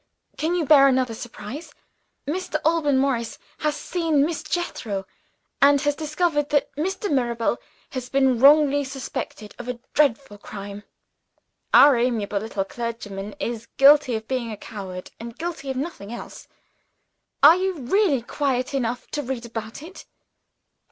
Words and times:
"Can 0.35 0.55
you 0.55 0.65
bear 0.65 0.87
another 0.87 1.13
surprise? 1.13 1.75
Mr. 2.27 2.59
Morris 2.97 3.37
has 3.59 3.75
seen 3.75 4.25
Miss 4.25 4.41
Jethro, 4.41 5.05
and 5.61 5.79
has 5.81 5.93
discovered 5.95 6.49
that 6.49 6.73
Mr. 6.75 7.07
Mirabel 7.11 7.59
has 7.91 8.09
been 8.09 8.39
wrongly 8.39 8.83
suspected 8.83 9.53
of 9.59 9.67
a 9.69 9.77
dreadful 9.93 10.39
crime. 10.39 10.85
Our 11.71 11.97
amiable 11.97 12.39
little 12.39 12.65
clergyman 12.65 13.35
is 13.39 13.67
guilty 13.77 14.15
of 14.15 14.27
being 14.27 14.51
a 14.51 14.57
coward 14.57 15.11
and 15.19 15.37
guilty 15.37 15.69
of 15.69 15.77
nothing 15.77 16.11
else. 16.11 16.47
Are 17.43 17.57
you 17.57 17.73
really 17.75 18.23
quiet 18.23 18.73
enough 18.73 19.05
to 19.11 19.21
read 19.21 19.45
about 19.45 19.83
it?" 19.83 20.05